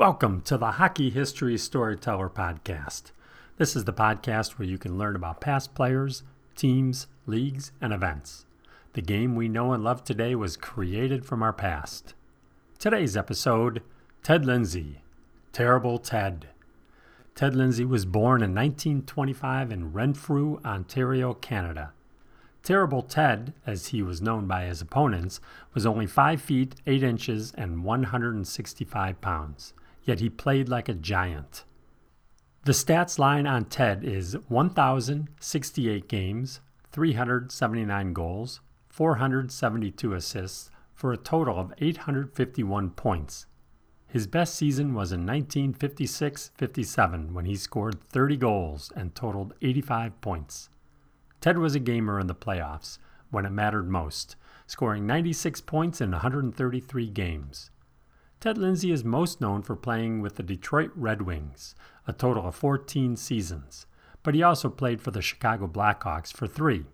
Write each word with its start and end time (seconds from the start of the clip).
Welcome 0.00 0.40
to 0.46 0.56
the 0.56 0.70
Hockey 0.70 1.10
History 1.10 1.58
Storyteller 1.58 2.30
Podcast. 2.30 3.10
This 3.58 3.76
is 3.76 3.84
the 3.84 3.92
podcast 3.92 4.52
where 4.52 4.66
you 4.66 4.78
can 4.78 4.96
learn 4.96 5.14
about 5.14 5.42
past 5.42 5.74
players, 5.74 6.22
teams, 6.56 7.06
leagues, 7.26 7.72
and 7.82 7.92
events. 7.92 8.46
The 8.94 9.02
game 9.02 9.36
we 9.36 9.46
know 9.46 9.74
and 9.74 9.84
love 9.84 10.02
today 10.02 10.34
was 10.34 10.56
created 10.56 11.26
from 11.26 11.42
our 11.42 11.52
past. 11.52 12.14
Today's 12.78 13.14
episode 13.14 13.82
Ted 14.22 14.46
Lindsay. 14.46 15.02
Terrible 15.52 15.98
Ted. 15.98 16.48
Ted 17.34 17.54
Lindsay 17.54 17.84
was 17.84 18.06
born 18.06 18.40
in 18.40 18.54
1925 18.54 19.70
in 19.70 19.92
Renfrew, 19.92 20.60
Ontario, 20.64 21.34
Canada. 21.34 21.92
Terrible 22.62 23.02
Ted, 23.02 23.52
as 23.66 23.88
he 23.88 24.00
was 24.00 24.22
known 24.22 24.46
by 24.46 24.64
his 24.64 24.80
opponents, 24.80 25.42
was 25.74 25.84
only 25.84 26.06
5 26.06 26.40
feet 26.40 26.76
8 26.86 27.02
inches 27.02 27.52
and 27.58 27.84
165 27.84 29.20
pounds 29.20 29.74
yet 30.10 30.18
he 30.18 30.28
played 30.28 30.68
like 30.68 30.88
a 30.88 30.92
giant. 30.92 31.62
The 32.64 32.72
stats 32.72 33.16
line 33.16 33.46
on 33.46 33.66
Ted 33.66 34.02
is 34.02 34.36
1,068 34.48 36.08
games, 36.08 36.60
379 36.90 38.12
goals, 38.12 38.60
472 38.88 40.12
assists, 40.12 40.72
for 40.92 41.12
a 41.12 41.16
total 41.16 41.56
of 41.56 41.72
851 41.78 42.90
points. 42.90 43.46
His 44.08 44.26
best 44.26 44.56
season 44.56 44.94
was 44.94 45.12
in 45.12 45.20
1956 45.20 46.50
57 46.56 47.32
when 47.32 47.44
he 47.44 47.54
scored 47.54 48.02
30 48.08 48.36
goals 48.36 48.92
and 48.96 49.14
totaled 49.14 49.54
85 49.62 50.20
points. 50.20 50.70
Ted 51.40 51.56
was 51.56 51.76
a 51.76 51.78
gamer 51.78 52.18
in 52.18 52.26
the 52.26 52.34
playoffs 52.34 52.98
when 53.30 53.46
it 53.46 53.50
mattered 53.50 53.88
most, 53.88 54.34
scoring 54.66 55.06
96 55.06 55.60
points 55.60 56.00
in 56.00 56.10
133 56.10 57.10
games. 57.10 57.70
Ted 58.40 58.56
Lindsay 58.56 58.90
is 58.90 59.04
most 59.04 59.42
known 59.42 59.60
for 59.60 59.76
playing 59.76 60.22
with 60.22 60.36
the 60.36 60.42
Detroit 60.42 60.90
Red 60.96 61.20
Wings, 61.20 61.74
a 62.06 62.14
total 62.14 62.46
of 62.46 62.54
14 62.54 63.14
seasons, 63.16 63.84
but 64.22 64.34
he 64.34 64.42
also 64.42 64.70
played 64.70 65.02
for 65.02 65.10
the 65.10 65.20
Chicago 65.20 65.66
Blackhawks 65.66 66.32
for 66.32 66.46
three. 66.46 66.86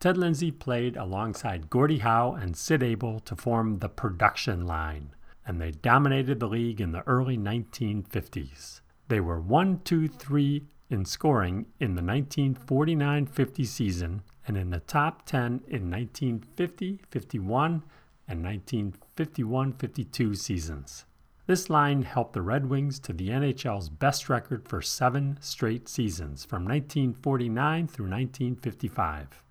Ted 0.00 0.16
Lindsay 0.16 0.50
played 0.50 0.96
alongside 0.96 1.70
Gordie 1.70 1.98
Howe 1.98 2.32
and 2.32 2.56
Sid 2.56 2.82
Abel 2.82 3.20
to 3.20 3.36
form 3.36 3.78
the 3.78 3.88
production 3.88 4.66
line, 4.66 5.14
and 5.46 5.60
they 5.60 5.70
dominated 5.70 6.40
the 6.40 6.48
league 6.48 6.80
in 6.80 6.90
the 6.90 7.06
early 7.06 7.38
1950s. 7.38 8.80
They 9.06 9.20
were 9.20 9.40
1 9.40 9.82
2 9.84 10.08
3 10.08 10.64
in 10.90 11.04
scoring 11.04 11.66
in 11.78 11.94
the 11.94 12.02
1949 12.02 13.26
50 13.26 13.64
season 13.64 14.22
and 14.48 14.56
in 14.56 14.70
the 14.70 14.80
top 14.80 15.24
10 15.26 15.60
in 15.68 15.90
1950 15.90 17.00
51 17.08 17.84
and 18.28 18.44
1951 18.44 19.72
52 19.72 20.34
seasons. 20.34 21.04
This 21.46 21.70
line 21.70 22.02
helped 22.02 22.34
the 22.34 22.42
Red 22.42 22.68
Wings 22.68 22.98
to 23.00 23.14
the 23.14 23.30
NHL's 23.30 23.88
best 23.88 24.28
record 24.28 24.68
for 24.68 24.82
seven 24.82 25.38
straight 25.40 25.88
seasons 25.88 26.44
from 26.44 26.64
1949 26.64 27.88
through 27.88 28.04
1955. 28.04 29.42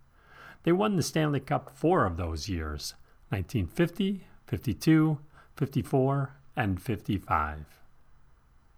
They 0.61 0.71
won 0.71 0.95
the 0.95 1.01
Stanley 1.01 1.39
Cup 1.39 1.71
four 1.73 2.05
of 2.05 2.17
those 2.17 2.47
years 2.49 2.93
1950, 3.29 4.27
52, 4.45 5.17
54, 5.55 6.35
and 6.55 6.81
55. 6.81 7.65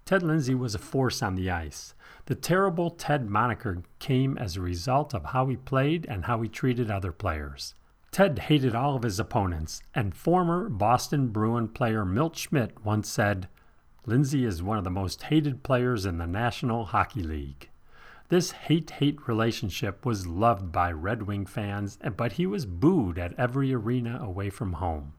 Ted 0.06 0.24
Lindsay 0.24 0.56
was 0.56 0.74
a 0.74 0.80
force 0.80 1.22
on 1.22 1.36
the 1.36 1.52
ice. 1.52 1.94
The 2.26 2.36
terrible 2.36 2.90
Ted 2.90 3.30
moniker 3.30 3.84
came 4.00 4.38
as 4.38 4.56
a 4.56 4.62
result 4.62 5.14
of 5.14 5.26
how 5.26 5.48
he 5.48 5.58
played 5.58 6.06
and 6.10 6.26
how 6.26 6.42
he 6.42 6.48
treated 6.48 6.90
other 6.90 7.12
players. 7.12 7.76
Ted 8.12 8.40
hated 8.40 8.74
all 8.74 8.96
of 8.96 9.04
his 9.04 9.20
opponents, 9.20 9.82
and 9.94 10.16
former 10.16 10.68
Boston 10.68 11.28
Bruin 11.28 11.68
player 11.68 12.04
Milt 12.04 12.36
Schmidt 12.36 12.84
once 12.84 13.08
said, 13.08 13.48
Lindsay 14.06 14.46
is 14.46 14.64
one 14.64 14.78
of 14.78 14.84
the 14.84 14.90
most 14.90 15.24
hated 15.24 15.62
players 15.62 16.06
in 16.06 16.18
the 16.18 16.26
National 16.26 16.86
Hockey 16.86 17.22
League. 17.22 17.70
This 18.30 18.52
hate 18.52 18.90
hate 18.92 19.28
relationship 19.28 20.06
was 20.06 20.28
loved 20.28 20.72
by 20.72 20.92
Red 20.92 21.24
Wing 21.24 21.46
fans, 21.46 22.00
but 22.16 22.34
he 22.34 22.46
was 22.46 22.66
booed 22.66 23.20
at 23.20 23.34
every 23.38 23.74
arena 23.74 24.20
away 24.22 24.50
from 24.50 24.74
home. 24.74 25.14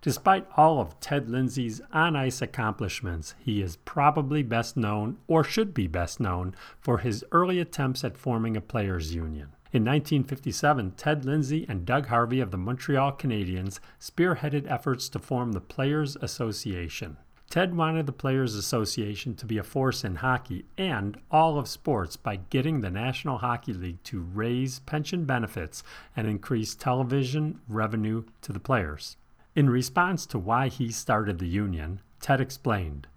Despite 0.00 0.46
all 0.56 0.80
of 0.80 1.00
Ted 1.00 1.30
Lindsay's 1.30 1.80
on 1.92 2.14
ice 2.14 2.42
accomplishments, 2.42 3.34
he 3.38 3.62
is 3.62 3.76
probably 3.76 4.42
best 4.42 4.76
known, 4.76 5.16
or 5.26 5.42
should 5.42 5.72
be 5.72 5.86
best 5.86 6.20
known, 6.20 6.54
for 6.78 6.98
his 6.98 7.24
early 7.32 7.58
attempts 7.58 8.04
at 8.04 8.18
forming 8.18 8.56
a 8.56 8.60
players' 8.60 9.14
union. 9.14 9.53
In 9.74 9.82
1957, 9.82 10.92
Ted 10.92 11.24
Lindsay 11.24 11.66
and 11.68 11.84
Doug 11.84 12.06
Harvey 12.06 12.38
of 12.38 12.52
the 12.52 12.56
Montreal 12.56 13.10
Canadiens 13.14 13.80
spearheaded 13.98 14.70
efforts 14.70 15.08
to 15.08 15.18
form 15.18 15.50
the 15.50 15.60
Players 15.60 16.16
Association. 16.22 17.16
Ted 17.50 17.76
wanted 17.76 18.06
the 18.06 18.12
Players 18.12 18.54
Association 18.54 19.34
to 19.34 19.46
be 19.46 19.58
a 19.58 19.64
force 19.64 20.04
in 20.04 20.14
hockey 20.14 20.64
and 20.78 21.18
all 21.28 21.58
of 21.58 21.66
sports 21.66 22.16
by 22.16 22.36
getting 22.36 22.82
the 22.82 22.90
National 22.90 23.38
Hockey 23.38 23.72
League 23.72 24.00
to 24.04 24.20
raise 24.20 24.78
pension 24.78 25.24
benefits 25.24 25.82
and 26.16 26.28
increase 26.28 26.76
television 26.76 27.58
revenue 27.66 28.22
to 28.42 28.52
the 28.52 28.60
players. 28.60 29.16
In 29.56 29.68
response 29.68 30.24
to 30.26 30.38
why 30.38 30.68
he 30.68 30.92
started 30.92 31.40
the 31.40 31.48
union, 31.48 32.00
Ted 32.20 32.40
explained 32.40 33.08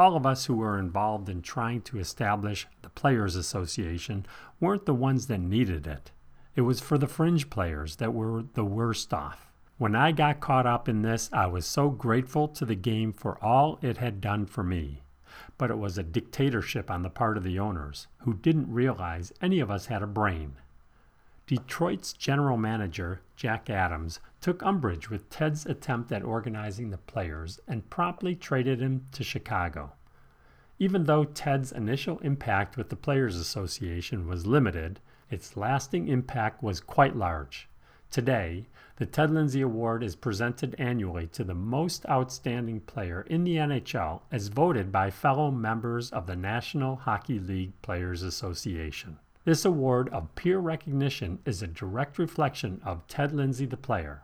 all 0.00 0.16
of 0.16 0.24
us 0.24 0.46
who 0.46 0.54
were 0.54 0.78
involved 0.78 1.28
in 1.28 1.42
trying 1.42 1.82
to 1.82 1.98
establish 1.98 2.66
the 2.80 2.88
Players 2.88 3.36
Association 3.36 4.24
weren't 4.58 4.86
the 4.86 4.94
ones 4.94 5.26
that 5.26 5.40
needed 5.40 5.86
it. 5.86 6.10
It 6.56 6.62
was 6.62 6.80
for 6.80 6.96
the 6.96 7.06
fringe 7.06 7.50
players 7.50 7.96
that 7.96 8.14
were 8.14 8.44
the 8.54 8.64
worst 8.64 9.12
off. 9.12 9.52
When 9.76 9.94
I 9.94 10.12
got 10.12 10.40
caught 10.40 10.64
up 10.64 10.88
in 10.88 11.02
this, 11.02 11.28
I 11.34 11.48
was 11.48 11.66
so 11.66 11.90
grateful 11.90 12.48
to 12.48 12.64
the 12.64 12.74
game 12.74 13.12
for 13.12 13.36
all 13.44 13.78
it 13.82 13.98
had 13.98 14.22
done 14.22 14.46
for 14.46 14.64
me. 14.64 15.02
But 15.58 15.70
it 15.70 15.78
was 15.78 15.98
a 15.98 16.02
dictatorship 16.02 16.90
on 16.90 17.02
the 17.02 17.10
part 17.10 17.36
of 17.36 17.44
the 17.44 17.58
owners, 17.58 18.06
who 18.20 18.32
didn't 18.32 18.72
realize 18.72 19.34
any 19.42 19.60
of 19.60 19.70
us 19.70 19.86
had 19.86 20.02
a 20.02 20.06
brain. 20.06 20.54
Detroit's 21.50 22.12
general 22.12 22.56
manager, 22.56 23.22
Jack 23.34 23.68
Adams, 23.68 24.20
took 24.40 24.62
umbrage 24.62 25.10
with 25.10 25.28
Ted's 25.30 25.66
attempt 25.66 26.12
at 26.12 26.22
organizing 26.22 26.90
the 26.90 26.96
players 26.96 27.58
and 27.66 27.90
promptly 27.90 28.36
traded 28.36 28.78
him 28.80 29.08
to 29.10 29.24
Chicago. 29.24 29.94
Even 30.78 31.06
though 31.06 31.24
Ted's 31.24 31.72
initial 31.72 32.20
impact 32.20 32.76
with 32.76 32.88
the 32.88 32.94
Players 32.94 33.34
Association 33.34 34.28
was 34.28 34.46
limited, 34.46 35.00
its 35.28 35.56
lasting 35.56 36.06
impact 36.06 36.62
was 36.62 36.78
quite 36.78 37.16
large. 37.16 37.68
Today, 38.12 38.68
the 38.94 39.06
Ted 39.06 39.32
Lindsay 39.32 39.60
Award 39.60 40.04
is 40.04 40.14
presented 40.14 40.76
annually 40.78 41.26
to 41.32 41.42
the 41.42 41.52
most 41.52 42.06
outstanding 42.08 42.78
player 42.82 43.22
in 43.22 43.42
the 43.42 43.56
NHL 43.56 44.20
as 44.30 44.46
voted 44.46 44.92
by 44.92 45.10
fellow 45.10 45.50
members 45.50 46.12
of 46.12 46.28
the 46.28 46.36
National 46.36 46.94
Hockey 46.94 47.40
League 47.40 47.72
Players 47.82 48.22
Association. 48.22 49.18
This 49.50 49.64
award 49.64 50.08
of 50.10 50.32
peer 50.36 50.60
recognition 50.60 51.40
is 51.44 51.60
a 51.60 51.66
direct 51.66 52.20
reflection 52.20 52.80
of 52.84 53.04
Ted 53.08 53.32
Lindsay, 53.32 53.66
the 53.66 53.76
player. 53.76 54.22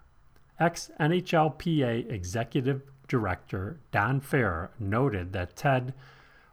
Ex 0.60 0.88
NHLPA 1.00 2.08
Executive 2.08 2.82
Director 3.08 3.80
Don 3.90 4.20
Fehr 4.20 4.68
noted 4.78 5.32
that 5.32 5.56
Ted 5.56 5.94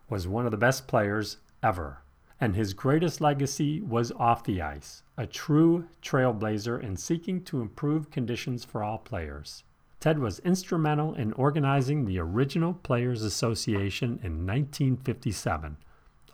was 0.10 0.28
one 0.28 0.46
of 0.46 0.50
the 0.52 0.58
best 0.58 0.88
players 0.88 1.38
ever, 1.62 2.00
and 2.42 2.56
his 2.56 2.74
greatest 2.74 3.22
legacy 3.22 3.80
was 3.80 4.12
off 4.14 4.44
the 4.44 4.60
ice, 4.60 5.04
a 5.18 5.28
true 5.28 5.88
trailblazer 6.02 6.82
in 6.82 6.98
seeking 6.98 7.44
to 7.44 7.62
improve 7.62 8.10
conditions 8.10 8.66
for 8.66 8.82
all 8.82 8.98
players. 8.98 9.64
Ted 10.00 10.18
was 10.18 10.40
instrumental 10.40 11.14
in 11.14 11.32
organizing 11.34 12.06
the 12.06 12.18
original 12.18 12.74
Players 12.74 13.22
Association 13.22 14.20
in 14.24 14.48
1957 14.48 15.78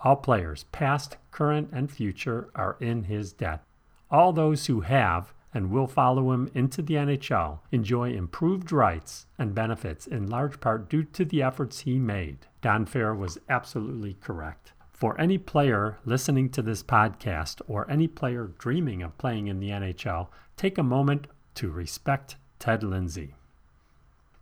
all 0.03 0.15
players, 0.15 0.65
past, 0.71 1.17
current, 1.31 1.69
and 1.71 1.91
future, 1.91 2.49
are 2.55 2.77
in 2.79 3.03
his 3.03 3.33
debt. 3.33 3.63
All 4.09 4.33
those 4.33 4.65
who 4.65 4.81
have 4.81 5.33
and 5.53 5.71
will 5.71 5.87
follow 5.87 6.31
him 6.31 6.49
into 6.53 6.81
the 6.81 6.95
NHL 6.95 7.59
enjoy 7.71 8.11
improved 8.11 8.71
rights 8.71 9.25
and 9.37 9.55
benefits 9.55 10.05
in 10.05 10.29
large 10.29 10.59
part 10.59 10.89
due 10.89 11.03
to 11.03 11.25
the 11.25 11.41
efforts 11.41 11.81
he 11.81 11.97
made. 11.97 12.45
Don 12.61 12.85
Fehr 12.85 13.17
was 13.17 13.39
absolutely 13.49 14.15
correct. 14.21 14.73
For 14.91 15.19
any 15.19 15.37
player 15.37 15.97
listening 16.05 16.49
to 16.51 16.61
this 16.61 16.83
podcast 16.83 17.61
or 17.67 17.89
any 17.89 18.07
player 18.07 18.51
dreaming 18.57 19.01
of 19.01 19.17
playing 19.17 19.47
in 19.47 19.59
the 19.59 19.69
NHL, 19.69 20.27
take 20.57 20.77
a 20.77 20.83
moment 20.83 21.27
to 21.55 21.69
respect 21.69 22.35
Ted 22.59 22.83
Lindsay. 22.83 23.33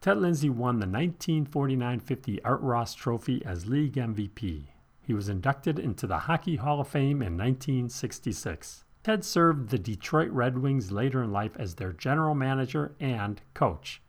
Ted 0.01 0.17
Lindsay 0.17 0.49
won 0.49 0.79
the 0.79 0.87
1949 0.87 1.99
50 1.99 2.43
Art 2.43 2.61
Ross 2.61 2.95
Trophy 2.95 3.43
as 3.45 3.67
league 3.67 3.93
MVP. 3.93 4.65
He 5.07 5.13
was 5.13 5.29
inducted 5.29 5.79
into 5.79 6.05
the 6.05 6.19
Hockey 6.19 6.57
Hall 6.57 6.81
of 6.81 6.89
Fame 6.89 7.21
in 7.21 7.37
1966. 7.37 8.83
Ted 9.03 9.23
served 9.23 9.69
the 9.69 9.79
Detroit 9.79 10.29
Red 10.31 10.57
Wings 10.57 10.91
later 10.91 11.23
in 11.23 11.31
life 11.31 11.55
as 11.55 11.75
their 11.75 11.93
general 11.93 12.35
manager 12.35 12.93
and 12.99 13.39
coach. 13.53 14.01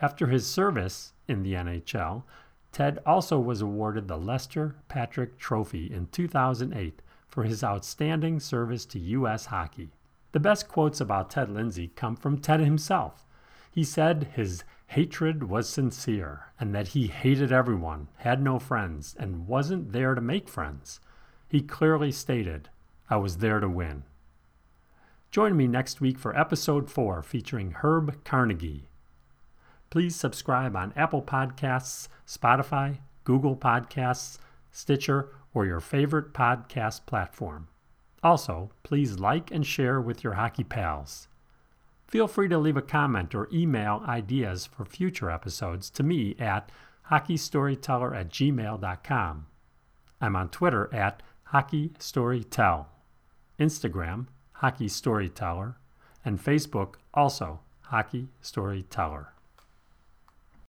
After 0.00 0.28
his 0.28 0.46
service 0.46 1.14
in 1.26 1.42
the 1.42 1.54
NHL, 1.54 2.22
Ted 2.70 3.00
also 3.04 3.40
was 3.40 3.60
awarded 3.60 4.06
the 4.06 4.16
Lester 4.16 4.76
Patrick 4.86 5.36
Trophy 5.36 5.92
in 5.92 6.06
2008 6.12 7.02
for 7.26 7.42
his 7.42 7.64
outstanding 7.64 8.38
service 8.38 8.86
to 8.86 9.00
U.S. 9.00 9.46
hockey. 9.46 9.90
The 10.30 10.38
best 10.38 10.68
quotes 10.68 11.00
about 11.00 11.28
Ted 11.28 11.50
Lindsay 11.50 11.88
come 11.96 12.14
from 12.14 12.38
Ted 12.38 12.60
himself. 12.60 13.24
He 13.72 13.82
said 13.82 14.30
his 14.36 14.62
hatred 14.86 15.44
was 15.44 15.68
sincere 15.68 16.52
and 16.58 16.74
that 16.74 16.88
he 16.88 17.06
hated 17.08 17.52
everyone, 17.52 18.08
had 18.16 18.42
no 18.42 18.58
friends, 18.58 19.14
and 19.18 19.46
wasn't 19.46 19.92
there 19.92 20.14
to 20.14 20.20
make 20.20 20.48
friends. 20.48 21.00
He 21.48 21.60
clearly 21.60 22.12
stated, 22.12 22.68
I 23.08 23.16
was 23.16 23.38
there 23.38 23.60
to 23.60 23.68
win. 23.68 24.04
Join 25.30 25.56
me 25.56 25.66
next 25.66 26.00
week 26.00 26.18
for 26.18 26.36
episode 26.38 26.90
4 26.90 27.22
featuring 27.22 27.72
Herb 27.72 28.24
Carnegie. 28.24 28.88
Please 29.90 30.16
subscribe 30.16 30.74
on 30.74 30.92
Apple 30.96 31.22
Podcasts, 31.22 32.08
Spotify, 32.26 32.98
Google 33.24 33.56
Podcasts, 33.56 34.38
Stitcher, 34.70 35.30
or 35.54 35.66
your 35.66 35.80
favorite 35.80 36.32
podcast 36.32 37.06
platform. 37.06 37.68
Also, 38.22 38.70
please 38.82 39.18
like 39.18 39.50
and 39.50 39.66
share 39.66 40.00
with 40.00 40.24
your 40.24 40.34
hockey 40.34 40.64
pals. 40.64 41.28
Feel 42.06 42.28
free 42.28 42.48
to 42.48 42.58
leave 42.58 42.76
a 42.76 42.82
comment 42.82 43.34
or 43.34 43.48
email 43.52 44.02
ideas 44.06 44.66
for 44.66 44.84
future 44.84 45.30
episodes 45.30 45.90
to 45.90 46.02
me 46.02 46.36
at 46.38 46.70
hockeystoryteller 47.10 48.16
at 48.16 48.28
gmail.com. 48.28 49.46
I'm 50.20 50.36
on 50.36 50.48
Twitter 50.48 50.92
at 50.94 51.22
hockeystorytell, 51.52 52.86
Instagram, 53.58 54.26
hockeystoryteller, 54.60 55.74
and 56.24 56.42
Facebook, 56.42 56.94
also 57.12 57.60
Hockey 57.82 58.28
Storyteller. 58.40 59.35